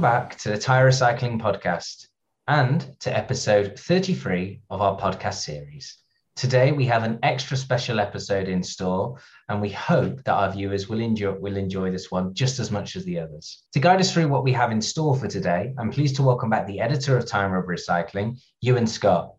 [0.00, 2.06] Welcome back to the Tire Recycling Podcast
[2.48, 5.98] and to episode 33 of our podcast series.
[6.36, 9.18] Today we have an extra special episode in store,
[9.50, 12.96] and we hope that our viewers will enjoy, will enjoy this one just as much
[12.96, 13.64] as the others.
[13.74, 16.48] To guide us through what we have in store for today, I'm pleased to welcome
[16.48, 19.34] back the editor of Tire Rubber Recycling, Ewan Scott.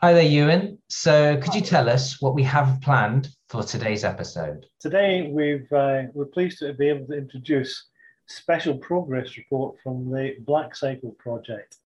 [0.00, 0.78] Hi there, Ewan.
[0.88, 4.66] So, could you tell us what we have planned for today's episode?
[4.78, 7.89] Today, we've uh, we're pleased to be able to introduce
[8.30, 11.78] special progress report from the Black Cycle project.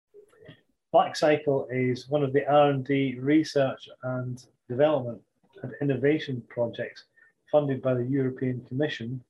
[0.93, 5.21] Black Cycle is one of the R&D research and development
[5.63, 7.05] and innovation projects
[7.51, 9.23] funded by the European Commission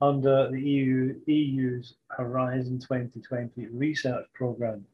[0.00, 4.86] under the EU, EU's Horizon 2020 research programme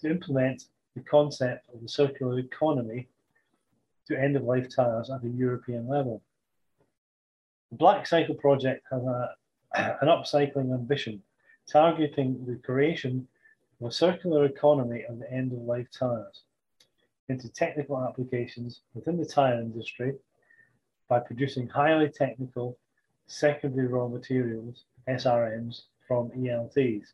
[0.00, 0.62] to implement
[0.94, 3.08] the concept of the circular economy
[4.06, 6.22] to end-of-life tyres at a European level.
[7.70, 9.30] The Black Cycle project has a
[9.74, 11.22] an upcycling ambition,
[11.70, 13.26] targeting the creation
[13.80, 16.42] of a circular economy of the end of life tyres
[17.28, 20.14] into technical applications within the tyre industry
[21.08, 22.76] by producing highly technical
[23.26, 27.12] secondary raw materials, SRMs, from ELTs.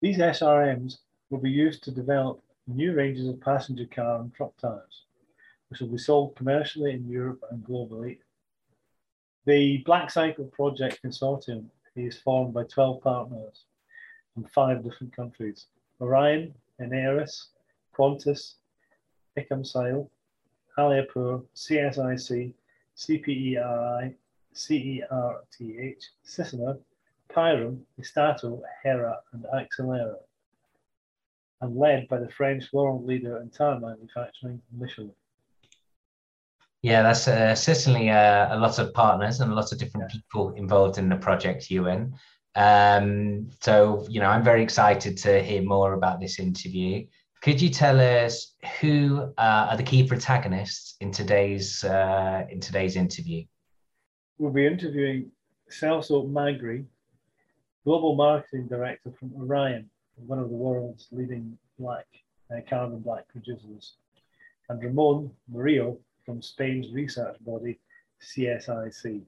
[0.00, 5.04] These SRMs will be used to develop new ranges of passenger car and truck tyres,
[5.68, 8.18] which will be sold commercially in Europe and globally
[9.48, 11.64] the Black Cycle Project Consortium
[11.96, 13.64] is formed by 12 partners
[14.34, 15.68] from five different countries.
[16.02, 17.46] Orion, Eneris,
[17.96, 18.56] Quantis,
[19.38, 20.06] Icomcil,
[20.76, 22.52] Aliapur, CSIC,
[22.94, 24.14] CPERI,
[24.52, 26.78] CERTH, Sysona,
[27.30, 30.16] Pyrum, Estato, Hera, and Axelera,
[31.62, 35.14] and led by the French world leader in tire manufacturing, Michelin.
[36.82, 40.52] Yeah, that's uh, certainly uh, a lot of partners and a lot of different people
[40.52, 42.14] involved in the project, Ewan.
[42.54, 47.06] Um, so, you know, I'm very excited to hear more about this interview.
[47.40, 52.96] Could you tell us who uh, are the key protagonists in today's uh, in today's
[52.96, 53.44] interview?
[54.38, 55.30] We'll be interviewing
[55.70, 56.84] Celso Magri,
[57.84, 59.88] Global Marketing Director from Orion,
[60.26, 62.06] one of the world's leading black
[62.50, 63.94] uh, carbon black producers,
[64.68, 67.78] and Ramon Murillo, from Spain's research body,
[68.20, 69.22] CSIC.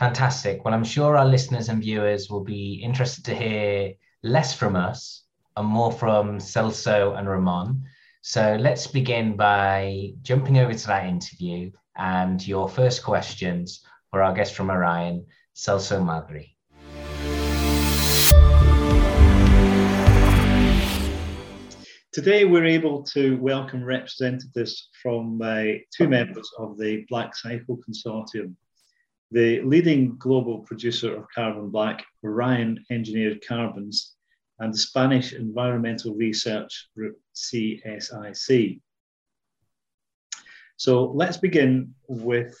[0.00, 0.64] Fantastic.
[0.64, 3.92] Well, I'm sure our listeners and viewers will be interested to hear
[4.24, 5.22] less from us
[5.56, 7.84] and more from Celso and Ramon.
[8.22, 14.34] So let's begin by jumping over to that interview and your first questions for our
[14.34, 15.24] guest from Orion,
[15.54, 16.56] Celso Magri.
[22.12, 25.62] Today, we're able to welcome representatives from uh,
[25.96, 28.56] two members of the Black Cycle Consortium.
[29.30, 34.16] The leading global producer of carbon black, Orion Engineered Carbons,
[34.58, 38.80] and the Spanish environmental research group, CSIC.
[40.78, 42.58] So let's begin with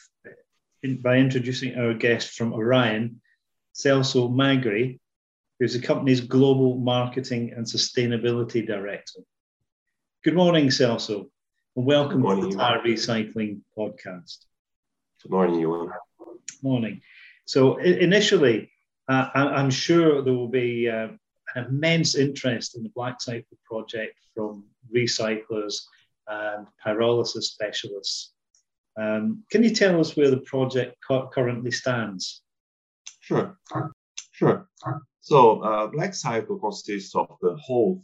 [0.84, 3.20] in, by introducing our guest from Orion,
[3.74, 5.00] Celso Magri,
[5.58, 9.22] who's the company's global marketing and sustainability director.
[10.22, 11.30] Good morning, Celso,
[11.76, 14.44] and welcome morning, to the Tire Recycling Podcast.
[15.22, 15.90] Good morning, Ewan.
[16.62, 17.00] Morning.
[17.46, 18.70] So, initially,
[19.08, 21.08] uh, I'm sure there will be uh,
[21.54, 25.84] an immense interest in the Black Cycle project from recyclers
[26.28, 28.34] and pyrolysis specialists.
[28.98, 30.96] Um, can you tell us where the project
[31.32, 32.42] currently stands?
[33.20, 33.58] Sure,
[34.32, 34.68] sure.
[35.22, 38.02] So, uh, Black Cycle consists of the whole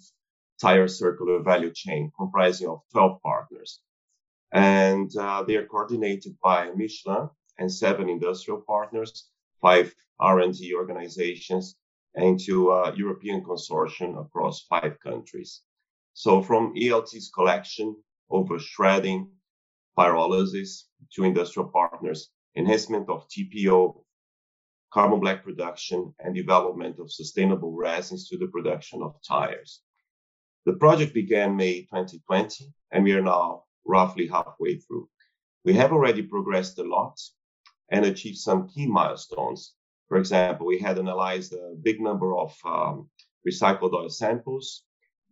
[0.60, 3.80] tire circular value chain comprising of 12 partners.
[4.52, 7.28] And uh, they are coordinated by Michelin
[7.58, 9.28] and seven industrial partners,
[9.60, 11.76] five R&D organizations,
[12.14, 15.62] and to a European consortium across five countries.
[16.14, 17.96] So from ELT's collection
[18.30, 19.30] over shredding,
[19.98, 24.02] pyrolysis to industrial partners, enhancement of TPO,
[24.92, 29.82] carbon black production, and development of sustainable resins to the production of tires.
[30.66, 35.08] The project began May 2020, and we are now roughly halfway through.
[35.64, 37.20] We have already progressed a lot
[37.88, 39.74] and achieved some key milestones.
[40.08, 43.08] For example, we had analyzed a big number of um,
[43.48, 44.82] recycled oil samples,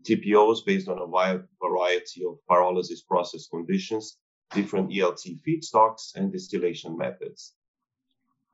[0.04, 4.19] TPOs based on a wide variety of pyrolysis process conditions,
[4.52, 7.54] different ELT feedstocks, and distillation methods.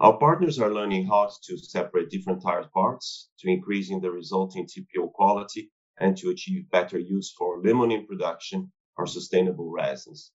[0.00, 5.12] Our partners are learning how to separate different tire parts to increasing the resulting TPO
[5.12, 5.70] quality
[6.00, 10.32] and to achieve better use for limonene production or sustainable resins.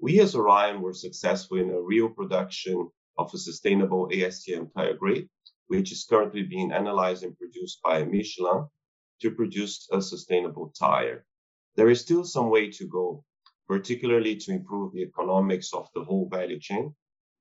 [0.00, 5.28] We as Orion were successful in a real production of a sustainable ASTM tire grade
[5.68, 8.66] which is currently being analyzed and produced by Michelin
[9.20, 11.24] to produce a sustainable tire.
[11.76, 13.24] There is still some way to go,
[13.68, 16.94] particularly to improve the economics of the whole value chain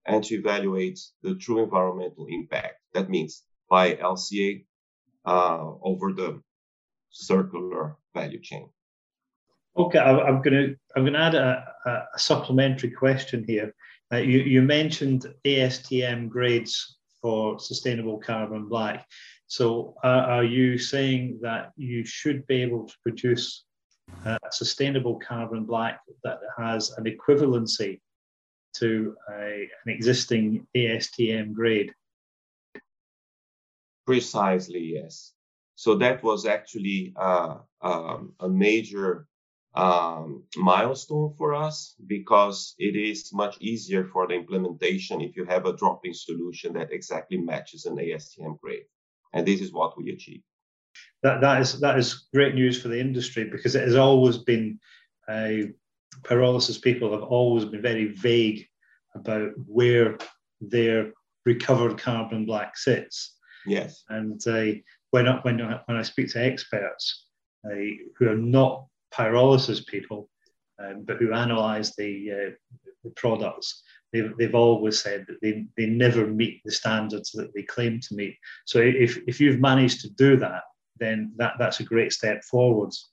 [0.06, 2.76] and to evaluate the true environmental impact.
[2.94, 4.66] That means by LCA
[5.26, 6.42] uh, over the
[7.16, 8.70] circular value chain.
[9.78, 13.74] Okay, I, am going to I'm going to add a, a supplementary question here.
[14.14, 19.06] Uh, you, you mentioned ASTM grades for sustainable carbon black.
[19.48, 23.66] So, uh, are you saying that you should be able to produce
[24.26, 28.00] uh, sustainable carbon black that has an equivalency
[28.78, 31.94] to a, an existing ASTM grade?
[34.06, 35.35] Precisely, yes.
[35.76, 39.28] So that was actually uh, um, a major
[39.76, 45.66] um, milestone for us because it is much easier for the implementation if you have
[45.66, 48.86] a drop-in solution that exactly matches an ASTM grade.
[49.34, 50.44] And this is what we achieved.
[51.24, 54.80] That, that, is, that is great news for the industry because it has always been,
[55.28, 55.68] uh,
[56.24, 58.66] pyrolysis people have always been very vague
[59.14, 60.18] about where
[60.62, 61.12] their
[61.46, 63.36] recovered carbon black sits.
[63.66, 64.04] Yes.
[64.10, 64.80] And uh,
[65.16, 67.28] when, I, when, when I speak to experts
[67.66, 67.70] uh,
[68.18, 70.30] who are not pyrolysis people,
[70.78, 72.76] um, but who analyze the, uh,
[73.06, 73.82] the products,
[74.12, 78.14] they've, they've always said that they, they never meet the standards that they claim to
[78.14, 78.36] meet.
[78.66, 80.64] So if, if you've managed to do that,
[81.00, 83.12] then that, that's a great step forwards.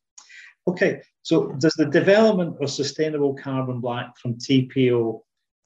[0.66, 5.20] Okay, so does the development of sustainable carbon black from TPO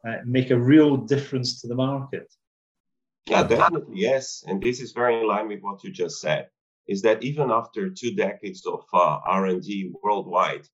[0.06, 2.31] uh, make a real difference to the market?
[3.26, 4.44] Yeah, definitely, yes.
[4.46, 6.49] And this is very in line with what you just said
[6.88, 10.69] is that even after two decades of uh, R&D worldwide,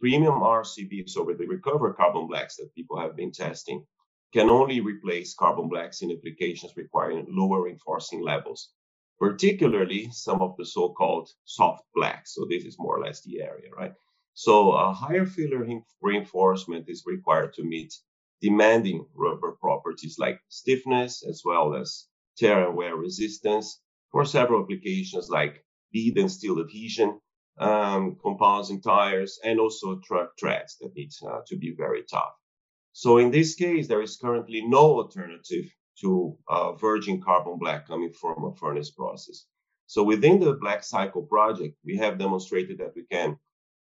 [0.00, 3.84] premium RCBs, so with the recovered carbon blacks that people have been testing,
[4.32, 8.70] can only replace carbon blacks in applications requiring lower reinforcing levels,
[9.18, 12.34] particularly some of the so-called soft blacks.
[12.34, 13.92] So this is more or less the area, right?
[14.34, 15.66] So a higher filler
[16.00, 17.94] reinforcement is required to meet
[18.40, 22.06] demanding rubber properties like stiffness as well as
[22.36, 23.80] tear and wear resistance
[24.10, 27.20] for several applications like bead and steel adhesion,
[27.58, 32.32] um, compounding tires, and also truck treads that need uh, to be very tough.
[32.92, 35.66] So in this case, there is currently no alternative
[36.00, 39.44] to uh, virgin carbon black coming from a furnace process.
[39.86, 43.38] So within the Black Cycle project, we have demonstrated that we can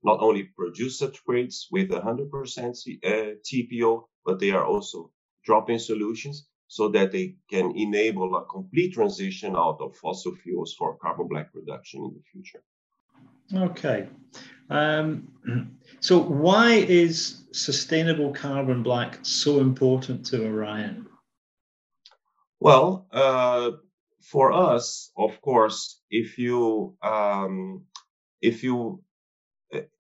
[0.04, 5.12] not only produce such grades with 100% uh, TPO, but they are also
[5.46, 10.98] drop-in solutions so that they can enable a complete transition out of fossil fuels for
[10.98, 12.64] carbon black reduction in the future.
[13.54, 14.08] Okay.
[14.70, 15.28] Um,
[16.00, 21.08] so, why is sustainable carbon black so important to Orion?
[22.60, 23.72] Well, uh,
[24.22, 27.84] for us, of course, if you um,
[28.42, 29.04] if you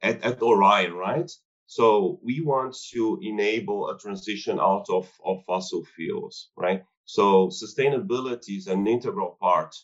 [0.01, 1.29] at, at Orion, right?
[1.65, 6.83] So we want to enable a transition out of, of fossil fuels, right?
[7.05, 9.75] So sustainability is an integral part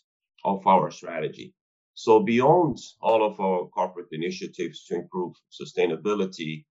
[0.45, 1.53] of our strategy.
[1.95, 6.65] So beyond all of our corporate initiatives to improve sustainability,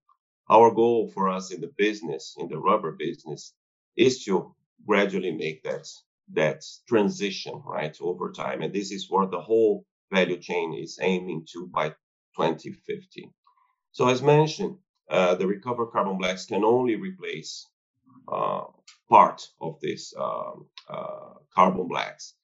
[0.49, 3.53] our goal for us in the business, in the rubber business,
[3.95, 5.87] is to gradually make that
[6.33, 8.61] that transition right over time.
[8.61, 11.89] And this is what the whole value chain is aiming to by
[12.35, 13.31] 2050.
[13.91, 14.77] So as mentioned,
[15.09, 17.67] uh, the recovered carbon blacks can only replace
[18.31, 18.63] uh,
[19.09, 22.35] part of this um, uh, carbon blacks.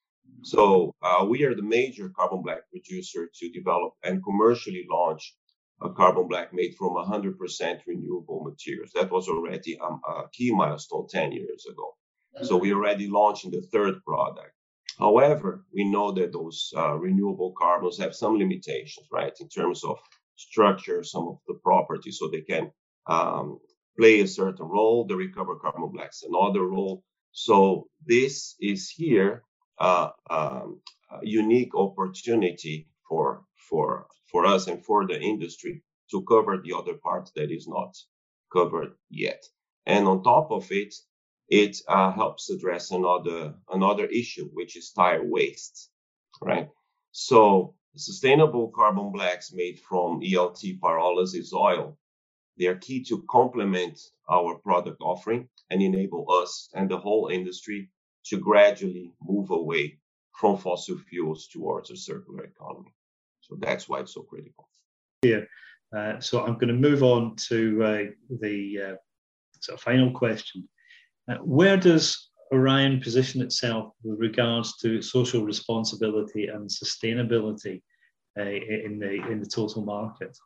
[0.44, 5.36] So uh, we are the major carbon black producer to develop and commercially launch
[5.82, 8.92] a carbon black made from 100% renewable materials.
[8.94, 11.96] That was already um, a key milestone 10 years ago.
[12.44, 14.52] So we are already launching the third product.
[15.00, 19.98] However, we know that those uh, renewable carbons have some limitations, right, in terms of
[20.36, 22.72] structure some of the properties so they can
[23.08, 23.60] um,
[23.98, 25.06] play a certain role.
[25.06, 27.04] The recovered carbon blacks another role.
[27.32, 29.44] So this is here
[29.80, 36.58] uh, um, a unique opportunity for for for us and for the industry to cover
[36.58, 37.96] the other part that is not
[38.52, 39.44] covered yet.
[39.86, 40.94] And on top of it,
[41.50, 45.90] it uh, helps address another another issue, which is tire waste,
[46.42, 46.70] right?
[47.12, 51.98] So sustainable carbon blacks made from ELT pyrolysis oil,
[52.58, 54.00] they are key to complement
[54.30, 57.90] our product offering and enable us and the whole industry
[58.26, 60.00] to gradually move away
[60.34, 62.94] from fossil fuels towards a circular economy.
[63.42, 64.70] So that's why it's so critical.
[65.22, 65.42] Yeah.
[65.96, 68.04] Uh, so I'm going to move on to uh,
[68.42, 68.96] the uh,
[69.60, 70.68] sort of final question.
[71.30, 77.82] Uh, where does Orion position itself with regards to social responsibility and sustainability
[78.38, 80.38] uh, in the in the total market?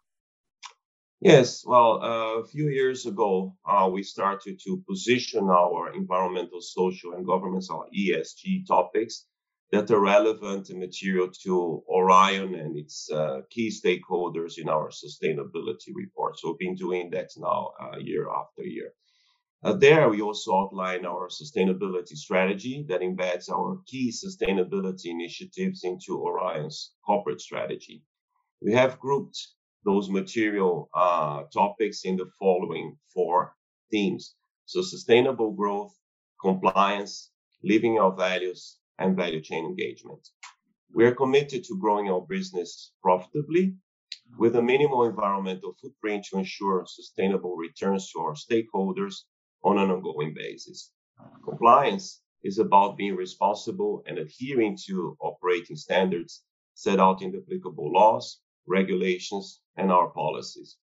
[1.21, 7.13] Yes, well, uh, a few years ago, uh, we started to position our environmental, social,
[7.13, 9.25] and governance, our ESG topics
[9.71, 15.91] that are relevant and material to Orion and its uh, key stakeholders in our sustainability
[15.93, 16.39] report.
[16.39, 18.93] So we've been doing that now uh, year after year.
[19.61, 26.17] Uh, there, we also outline our sustainability strategy that embeds our key sustainability initiatives into
[26.17, 28.01] Orion's corporate strategy.
[28.61, 29.37] We have grouped
[29.83, 33.53] those material uh, topics in the following four
[33.91, 34.35] themes.
[34.65, 35.93] So sustainable growth,
[36.41, 40.25] compliance, living our values, and value chain engagement.
[40.93, 43.75] We are committed to growing our business profitably
[44.37, 49.23] with a minimal environmental footprint to ensure sustainable returns to our stakeholders
[49.63, 50.91] on an ongoing basis.
[51.43, 57.91] Compliance is about being responsible and adhering to operating standards set out in the applicable
[57.91, 60.77] laws, regulations, and our policies.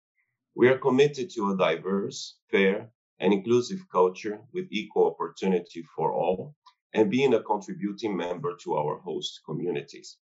[0.54, 6.54] We are committed to a diverse, fair, and inclusive culture with equal opportunity for all
[6.94, 10.18] and being a contributing member to our host communities.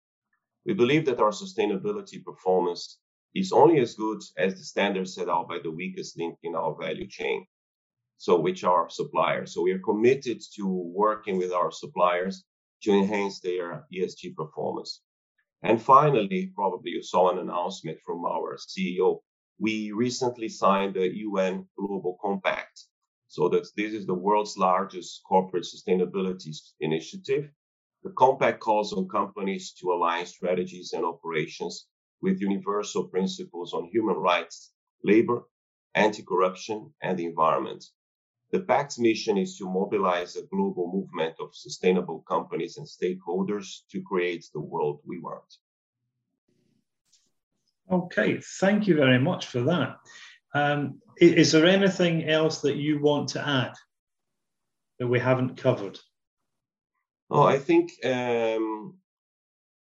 [0.64, 2.98] We believe that our sustainability performance
[3.34, 6.76] is only as good as the standards set out by the weakest link in our
[6.76, 7.46] value chain.
[8.20, 9.54] So, which are suppliers.
[9.54, 12.44] So, we are committed to working with our suppliers
[12.82, 15.00] to enhance their ESG performance.
[15.62, 19.20] And finally, probably you saw an announcement from our CEO.
[19.58, 22.84] We recently signed the UN Global Compact.
[23.28, 27.48] So this is the world's largest corporate sustainability initiative.
[28.02, 31.86] The compact calls on companies to align strategies and operations
[32.20, 34.72] with universal principles on human rights,
[35.04, 35.44] labor,
[35.94, 37.82] anti-corruption, and the environment.
[38.52, 44.02] The Pact's mission is to mobilize a global movement of sustainable companies and stakeholders to
[44.02, 45.44] create the world we want.
[47.90, 49.98] Okay, thank you very much for that.
[50.54, 53.74] Um, is there anything else that you want to add
[54.98, 55.98] that we haven't covered?
[57.30, 58.96] Oh, I think um,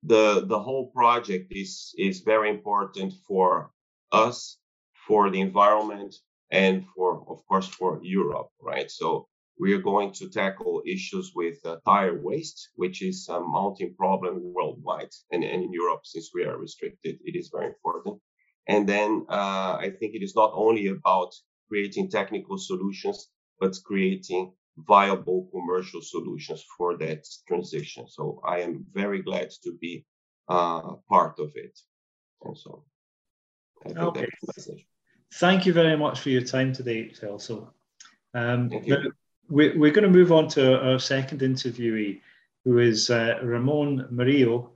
[0.03, 3.71] the the whole project is is very important for
[4.12, 4.57] us,
[5.07, 6.15] for the environment,
[6.51, 8.89] and for, of course, for Europe, right?
[8.89, 9.27] So
[9.60, 14.42] we are going to tackle issues with uh, tire waste, which is a mounting problem
[14.54, 15.10] worldwide.
[15.32, 18.22] And, and in Europe, since we are restricted, it is very important.
[18.68, 21.34] And then uh, I think it is not only about
[21.70, 24.54] creating technical solutions, but creating
[24.88, 28.08] viable commercial solutions for that transition.
[28.08, 30.06] So I am very glad to be
[30.48, 31.77] uh, part of it.
[32.44, 32.86] And so
[33.84, 34.20] I think okay.
[34.22, 34.86] that's the message.
[35.34, 37.69] Thank you very much for your time today, Celso.
[38.34, 38.69] Um,
[39.50, 42.22] we're, we're going to move on to our second interviewee,
[42.65, 44.72] who is uh, Ramon Murillo,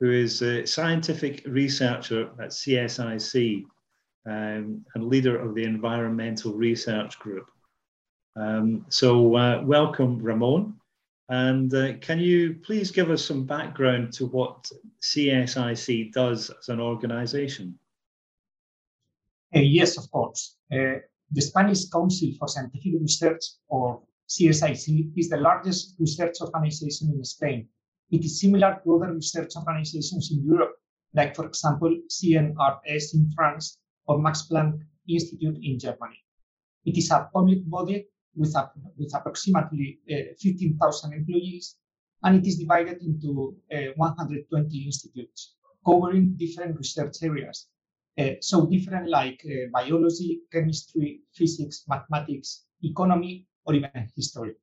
[0.00, 3.64] who is a scientific researcher at CSIC
[4.26, 7.50] um, and leader of the Environmental Research Group.
[8.36, 10.74] Um, so, uh, welcome, Ramon.
[11.28, 14.70] And uh, can you please give us some background to what
[15.02, 17.78] CSIC does as an organization?
[19.54, 20.56] Uh, yes, of course.
[20.72, 21.00] Uh,
[21.30, 27.68] the Spanish Council for Scientific Research, or CSIC, is the largest research organization in Spain.
[28.10, 30.74] It is similar to other research organizations in Europe,
[31.14, 36.22] like, for example, CNRS in France or Max Planck Institute in Germany.
[36.84, 41.76] It is a public body with, a, with approximately uh, 15,000 employees,
[42.22, 45.54] and it is divided into uh, 120 institutes
[45.86, 47.68] covering different research areas,
[48.40, 54.54] so different like uh, biology, chemistry, physics, mathematics, economy, or even history.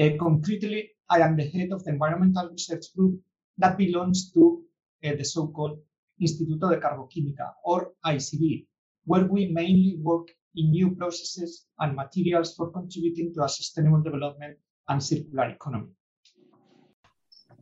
[0.00, 3.20] Uh, concretely, I am the head of the environmental research group
[3.58, 4.64] that belongs to
[5.02, 5.78] the so-called
[6.20, 8.66] Instituto de Carboquímica, or ICB,
[9.04, 14.56] where we mainly work in new processes and materials for contributing to a sustainable development
[14.88, 15.90] and circular economy.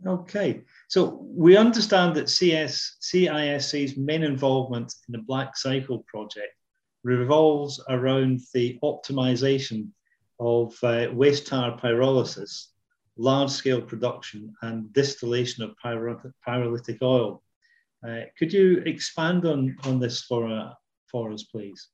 [0.06, 6.54] Okay, so we understand that CS, CISC's main involvement in the Black Cycle project
[7.04, 9.88] revolves around the optimization
[10.38, 12.68] of uh, waste tire pyrolysis,
[13.18, 17.42] large scale production, and distillation of pyrolytic oil.
[18.06, 20.72] Uh, could you expand on, on this for, uh,
[21.10, 21.88] for us, please?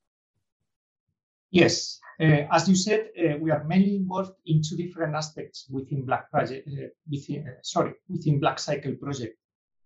[1.51, 6.05] Yes, uh, as you said, uh, we are mainly involved in two different aspects within
[6.05, 6.69] Black project.
[6.69, 9.37] Uh, within, uh, sorry, within Black Cycle project.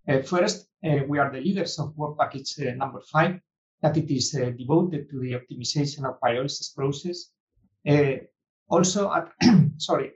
[0.08, 3.40] Uh, first, uh, we are the leaders of work package number five,
[3.82, 7.30] that it is devoted to the optimization of pyrolysis process.
[8.68, 9.32] also, at
[9.78, 10.12] sorry,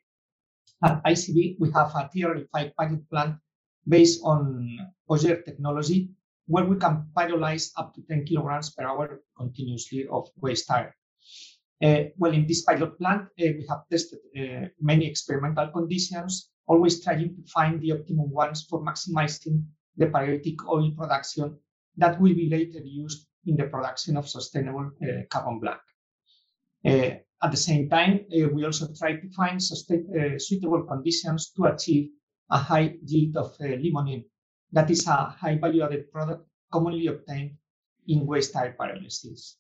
[0.83, 3.37] At ICB, we have a TRL5 pilot plant
[3.89, 6.11] based on Auger technology,
[6.47, 10.95] where we can pyrolyze up to 10 kilograms per hour continuously of waste tire.
[11.83, 17.03] Uh, well, in this pilot plant, uh, we have tested uh, many experimental conditions, always
[17.03, 19.65] trying to find the optimum ones for maximizing
[19.97, 21.57] the pyrolytic oil production
[21.97, 24.91] that will be later used in the production of sustainable
[25.31, 25.81] carbon black.
[26.85, 32.11] At the same time, we also try to find suitable conditions to achieve
[32.51, 34.25] a high yield of limonene.
[34.73, 37.57] That is a high value added product commonly obtained
[38.09, 39.57] in waste tire pyrolysis.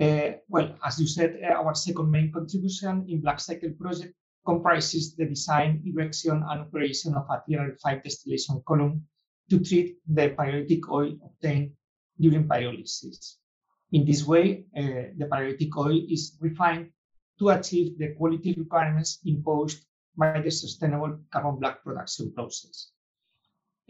[0.00, 4.14] Uh, well, as you said, uh, our second main contribution in Black Cycle project
[4.46, 9.02] comprises the design, erection, and operation of a TRL5 distillation column
[9.50, 11.72] to treat the pyrolytic oil obtained
[12.20, 13.36] during pyrolysis.
[13.92, 16.90] In this way, uh, the pyrolytic oil is refined
[17.38, 19.84] to achieve the quality requirements imposed
[20.16, 22.90] by the sustainable carbon black production process.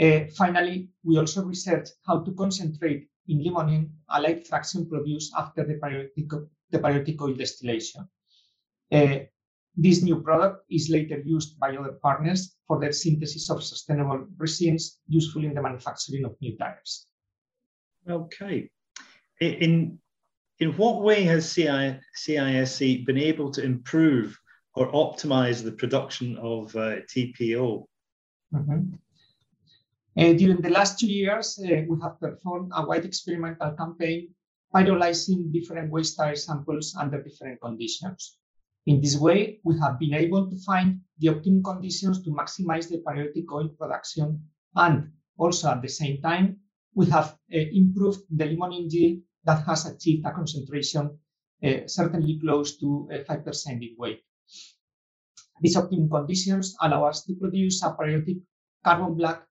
[0.01, 5.65] Uh, finally, we also researched how to concentrate in limonene a light fraction produced after
[5.65, 8.09] the pyrolytic, the pyrolytic oil distillation.
[8.91, 9.19] Uh,
[9.77, 14.99] this new product is later used by other partners for the synthesis of sustainable resins
[15.07, 17.07] useful in the manufacturing of new tires.
[18.09, 18.71] Okay.
[19.41, 19.99] In,
[20.59, 24.37] in what way has CI, CISC been able to improve
[24.75, 27.85] or optimize the production of uh, TPO?
[28.55, 28.95] Mm-hmm.
[30.17, 34.29] Uh, during the last two years, uh, we have performed a wide experimental campaign
[34.75, 38.39] pyrolyzing different waste tire samples under different conditions.
[38.87, 43.03] In this way, we have been able to find the optimum conditions to maximize the
[43.07, 44.43] pyrolytic oil production
[44.77, 46.59] and also at the same time
[46.95, 51.19] we have uh, improved the limonene yield that has achieved a concentration
[51.65, 54.21] uh, certainly close to 5% uh, in weight.
[55.61, 58.41] These optimum conditions allow us to produce a pyrolytic
[58.85, 59.43] carbon black,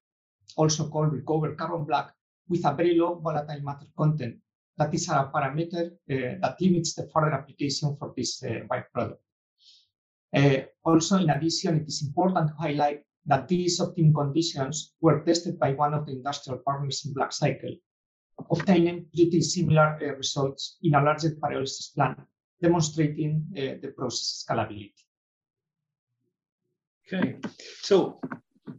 [0.55, 2.13] also called recovered carbon black,
[2.49, 4.37] with a very low volatile matter content.
[4.77, 9.17] That is a parameter uh, that limits the further application for this uh, byproduct.
[10.35, 15.59] Uh, also, in addition, it is important to highlight that these optimum conditions were tested
[15.59, 17.75] by one of the industrial partners in Black Cycle,
[18.51, 22.19] obtaining pretty similar uh, results in a larger pyrolysis plant,
[22.61, 24.93] demonstrating uh, the process scalability.
[27.05, 27.37] Okay,
[27.81, 28.19] so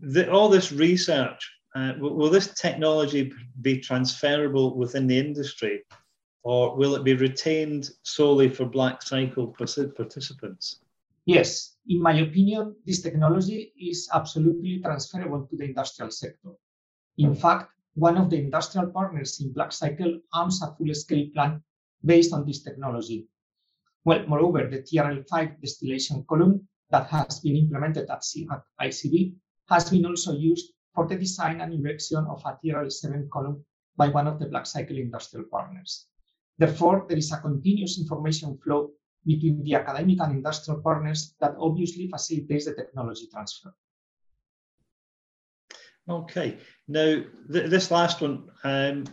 [0.00, 5.82] the, all this research, uh, will, this technology be transferable within the industry,
[6.42, 10.80] or will it be retained solely for Black Cycle participants?
[11.26, 16.50] Yes, in my opinion, this technology is absolutely transferable to the industrial sector.
[17.18, 21.62] In fact, one of the industrial partners in Black Cycle owns a full-scale plant
[22.04, 23.26] based on this technology.
[24.04, 28.22] Well, moreover, the TRL5 distillation column that has been implemented at,
[28.80, 29.34] ICB
[29.68, 33.64] has been also used for the design and erection of a TRL7 column
[33.96, 36.06] by one of the Black Cycle industrial partners.
[36.58, 38.90] Therefore, there is a continuous information flow
[39.24, 43.72] between the academic and industrial partners that obviously facilitates the technology transfer.
[46.10, 46.58] Okay,
[46.88, 49.04] now th this last one, um,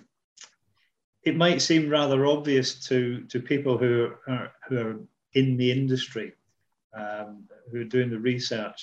[1.21, 3.93] it might seem rather obvious to, to people who
[4.27, 4.95] are, who are
[5.33, 6.33] in the industry,
[6.97, 8.79] um, who are doing the research,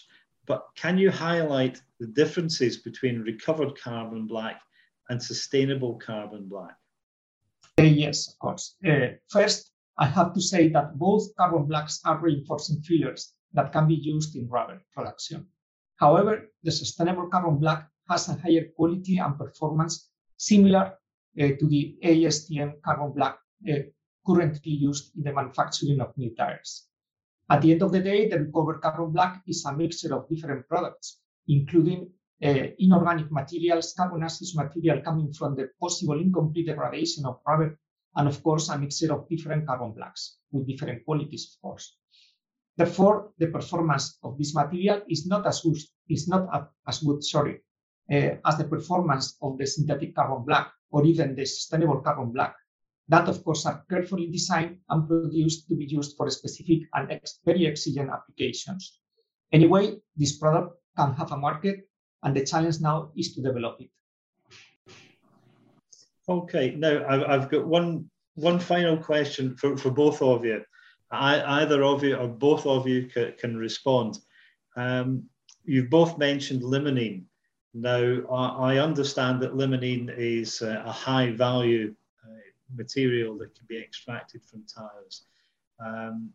[0.47, 4.61] but can you highlight the differences between recovered carbon black
[5.09, 6.77] and sustainable carbon black?
[7.79, 8.77] Uh, yes, of course.
[8.87, 13.87] Uh, first, I have to say that both carbon blacks are reinforcing fillers that can
[13.87, 15.47] be used in rubber production.
[15.97, 20.99] However, the sustainable carbon black has a higher quality and performance similar
[21.41, 23.39] uh, to the ASTM carbon black
[23.71, 23.83] uh,
[24.27, 26.89] currently used in the manufacturing of new tires.
[27.53, 30.67] At the end of the day, the recovered carbon black is a mixture of different
[30.67, 32.11] products, including
[32.43, 37.79] uh, inorganic materials, carbonaceous material coming from the possible incomplete degradation of rubber
[38.17, 41.95] and of course a mixture of different carbon blacks with different qualities, of course.
[42.79, 45.77] Therefore, the performance of this material is not as good,
[46.09, 47.61] is not as good, sorry,
[48.11, 52.57] uh, as the performance of the synthetic carbon black or even the sustainable carbon black.
[53.09, 57.41] That, of course, are carefully designed and produced to be used for specific and ex
[57.45, 58.99] very exigent applications.
[59.53, 61.89] Anyway, this product can have a market,
[62.23, 63.91] and the challenge now is to develop it.
[66.29, 70.63] Okay, now I've, got one one final question for, for both of you.
[71.11, 74.19] I, either of you or both of you can, can respond.
[74.77, 75.25] Um,
[75.65, 77.25] you've both mentioned limonene.
[77.75, 81.95] Now, I, I understand that limonene is a, a high value uh,
[82.77, 85.25] material that can be extracted from tires.
[85.85, 86.31] Um,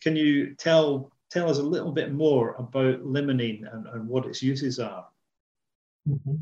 [0.00, 4.42] can you tell tell us a little bit more about limonene and, and what its
[4.42, 5.06] uses are.
[6.08, 6.36] Mm-hmm.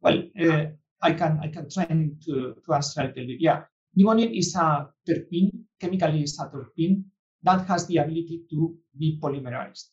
[0.00, 0.64] Well, uh,
[1.02, 3.36] I can I can try to, to answer a little.
[3.38, 3.62] Yeah,
[3.98, 7.04] limonene is a terpene, chemically is a terpene
[7.42, 9.86] that has the ability to be polymerized.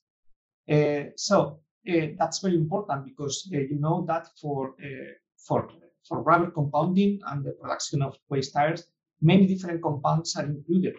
[0.70, 1.60] Uh, so
[1.90, 5.70] uh, that's very important because uh, you know that for uh, for
[6.08, 8.84] for rubber compounding and the production of waste tires,
[9.22, 10.96] many different compounds are included.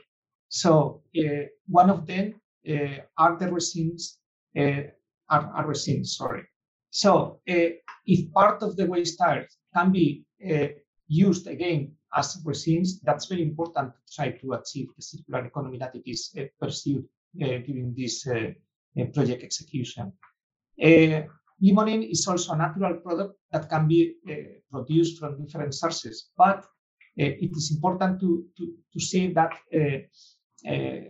[0.49, 4.19] So uh, one of them uh, are the resins,
[4.57, 4.93] are,
[5.29, 6.45] are resins, sorry.
[6.91, 10.25] So if part of the waste tires can be
[11.09, 15.95] used again as resins, that's very important to try to achieve the circular economy that
[15.97, 17.05] it is pursued
[17.37, 18.25] during this
[19.13, 20.13] project execution.
[20.81, 21.23] Uh,
[21.63, 24.35] limonene is also a natural product that can be uh,
[24.75, 26.59] produced from different sources, but
[27.21, 30.01] uh, it is important to, to, to say that eh,
[30.67, 31.05] eh,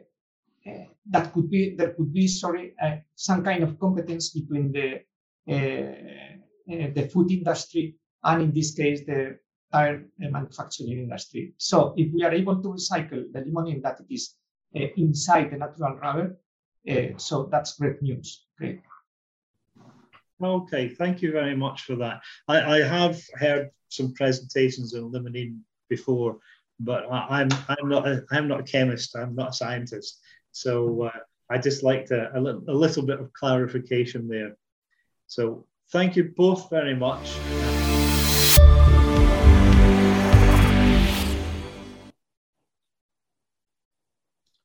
[1.10, 2.74] that could be there could be sorry
[3.14, 5.00] some kind of competence between the
[5.46, 9.38] the food industry and in this case the
[9.72, 11.54] tire manufacturing industry.
[11.58, 14.34] So if we are able to recycle the limonene that it is
[14.76, 16.38] uh, inside the natural rubber,
[16.88, 18.46] uh, so that's great news.
[18.58, 18.80] Great.
[20.42, 22.20] Okay, thank you very much for that.
[22.48, 26.38] I, I have heard some presentations on limonene before,
[26.80, 29.16] but I, am I'm not a, I'm not a chemist.
[29.16, 30.20] I'm not a scientist,
[30.50, 31.18] so uh,
[31.50, 34.56] I just like to, a, li- a little bit of clarification there.
[35.28, 37.63] So thank you both very much.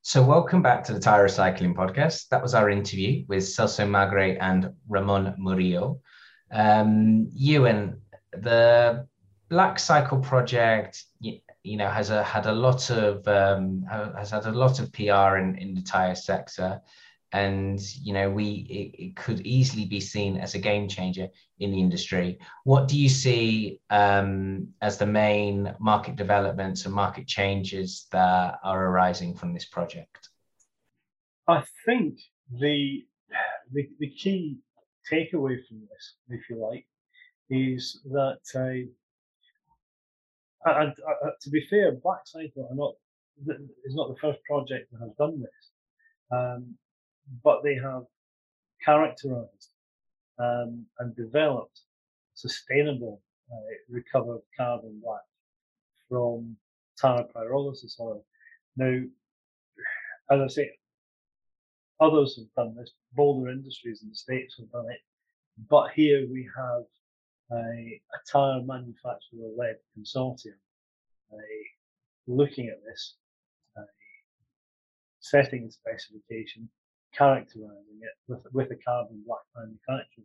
[0.09, 2.29] So, welcome back to the Tire Recycling Podcast.
[2.29, 6.01] That was our interview with Celso Magri and Ramon Murillo.
[6.49, 9.05] Um, Ewan, the
[9.49, 13.85] Black Cycle project, you, you know, has a, had a lot of um,
[14.17, 16.81] has had a lot of PR in, in the tire sector
[17.31, 21.27] and you know we it, it, could easily be seen as a game changer
[21.59, 22.39] in the industry.
[22.63, 28.85] What do you see um, as the main market developments and market changes that are
[28.87, 30.29] arising from this project?
[31.47, 32.19] I think
[32.51, 33.05] the
[33.71, 34.57] the, the key
[35.11, 36.85] takeaway from this if you like
[37.49, 38.39] is that
[40.65, 40.91] uh,
[41.41, 42.93] to be fair black cycle are not
[43.85, 45.69] is not the first project that has done this.
[46.31, 46.75] Um,
[47.43, 48.03] but they have
[48.83, 49.71] characterized
[50.39, 51.81] um, and developed
[52.33, 53.55] sustainable uh,
[53.89, 55.21] recovered carbon black
[56.07, 56.55] from
[56.99, 58.25] tire pyrolysis oil.
[58.77, 59.01] Now,
[60.31, 60.71] as I say,
[61.99, 62.91] others have done this.
[63.13, 64.99] Bolder Industries in the States have done it.
[65.69, 66.83] But here we have
[67.51, 70.59] a, a tire manufacturer led consortium
[71.33, 71.37] uh,
[72.27, 73.15] looking at this,
[73.77, 73.81] uh,
[75.19, 76.69] setting a specification,
[77.19, 80.23] characterizing it with, with a carbon black manufacturer.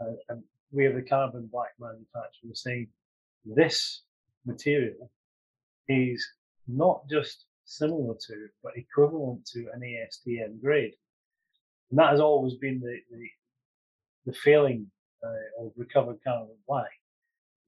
[0.00, 2.86] Uh, and we have the carbon black manufacturer saying
[3.44, 4.02] this
[4.46, 5.10] material
[5.88, 6.24] is
[6.68, 10.92] not just similar to, but equivalent to an ASTM grade.
[11.90, 13.26] And that has always been the, the,
[14.26, 14.86] the failing
[15.24, 16.90] uh, of recovered carbon black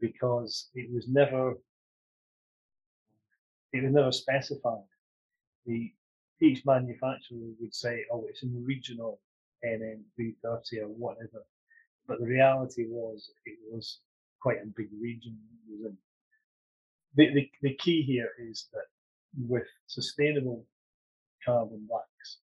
[0.00, 1.54] because it was never
[3.72, 4.84] it was never specified.
[5.66, 5.92] The
[6.44, 9.20] each manufacturer would say, oh, it's in the regional
[9.64, 11.44] NN330 or whatever.
[12.06, 14.00] But the reality was it was
[14.40, 15.92] quite a big region Was
[17.16, 18.84] The, the, the key here is that
[19.48, 20.66] with sustainable
[21.44, 22.38] carbon blacks,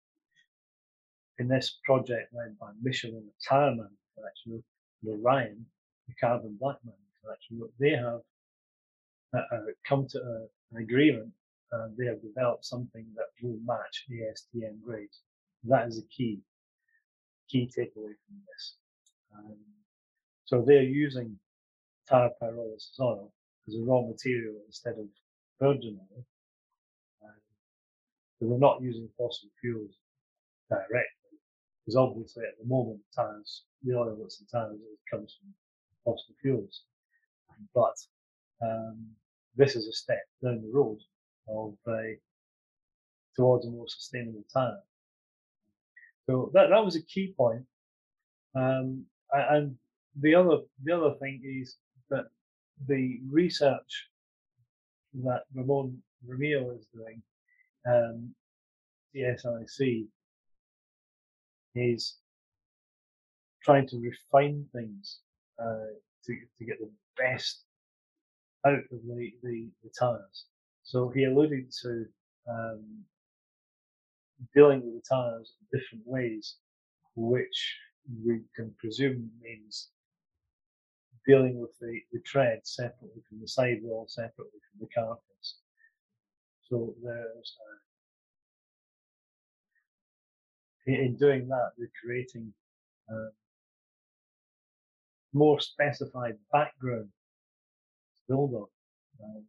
[1.38, 4.62] in this project led by Michelin, the tire manufacturer,
[5.02, 5.66] and Orion,
[6.08, 8.20] the carbon black manufacturer, they have
[9.34, 11.32] uh, uh, come to a, an agreement
[11.72, 15.20] uh, they have developed something that will match the ASTM grades.
[15.64, 16.40] That is a key,
[17.48, 18.76] key takeaway from this.
[19.36, 19.56] Um,
[20.44, 21.38] so they're using
[22.08, 23.32] tire pyrolysis oil
[23.68, 25.06] as a raw material instead of
[25.60, 26.24] virgin oil.
[27.24, 27.30] Um,
[28.40, 29.94] they're not using fossil fuels
[30.68, 31.38] directly,
[31.80, 34.78] because obviously at the moment tires, the oil that's in tires
[35.10, 35.54] comes from
[36.04, 36.82] fossil fuels.
[37.74, 37.96] But
[38.62, 39.06] um,
[39.56, 40.98] this is a step down the road
[41.48, 42.16] of a
[43.36, 44.78] towards a more sustainable tire.
[46.28, 47.64] So that that was a key point.
[48.54, 49.76] Um, and
[50.20, 51.76] the other the other thing is
[52.10, 52.26] that
[52.86, 54.08] the research
[55.24, 57.22] that Ramon Ramiro is doing,
[57.86, 58.34] um,
[59.12, 60.06] the SIC,
[61.74, 62.16] is
[63.62, 65.20] trying to refine things
[65.58, 65.92] uh,
[66.26, 67.64] to to get the best
[68.64, 70.44] out of the, the, the tires.
[70.82, 72.06] So he alluded to
[72.48, 73.04] um,
[74.54, 76.56] dealing with the tires in different ways,
[77.14, 77.76] which
[78.24, 79.88] we can presume means
[81.26, 85.56] dealing with the, the tread separately from the sidewall, separately from the carcass.
[86.68, 87.78] So there's uh,
[90.86, 92.52] in doing that, they're creating
[93.10, 93.30] uh,
[95.32, 97.08] more specified background
[98.16, 98.66] to build on.
[99.22, 99.44] Um,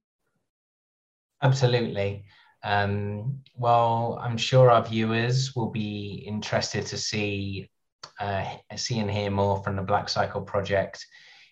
[1.43, 2.23] Absolutely.
[2.63, 7.69] Um, well, I'm sure our viewers will be interested to see
[8.19, 11.05] uh, see and hear more from the Black Cycle project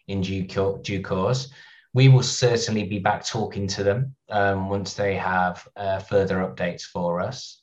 [0.07, 0.47] in due,
[0.81, 1.51] due course.
[1.93, 6.83] We will certainly be back talking to them um, once they have uh, further updates
[6.83, 7.61] for us.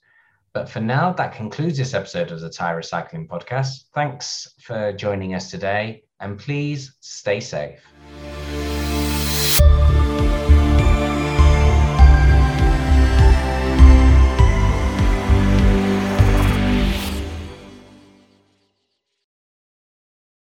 [0.52, 3.84] But for now, that concludes this episode of the Tire Recycling Podcast.
[3.94, 7.80] Thanks for joining us today, and please stay safe.